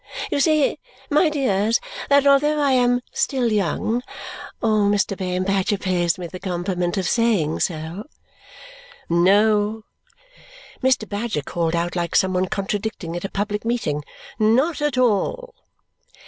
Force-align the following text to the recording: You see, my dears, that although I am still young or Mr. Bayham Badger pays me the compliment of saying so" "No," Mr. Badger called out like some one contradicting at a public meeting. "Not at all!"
You 0.31 0.39
see, 0.39 0.79
my 1.11 1.29
dears, 1.29 1.79
that 2.09 2.25
although 2.25 2.59
I 2.59 2.71
am 2.71 3.01
still 3.13 3.51
young 3.51 4.01
or 4.59 4.89
Mr. 4.89 5.15
Bayham 5.15 5.43
Badger 5.43 5.77
pays 5.77 6.17
me 6.17 6.25
the 6.25 6.39
compliment 6.39 6.97
of 6.97 7.07
saying 7.07 7.59
so" 7.59 8.05
"No," 9.31 9.83
Mr. 10.81 11.07
Badger 11.07 11.43
called 11.43 11.75
out 11.75 11.95
like 11.95 12.15
some 12.15 12.33
one 12.33 12.47
contradicting 12.47 13.15
at 13.15 13.25
a 13.25 13.29
public 13.29 13.63
meeting. 13.63 14.03
"Not 14.39 14.81
at 14.81 14.97
all!" 14.97 15.53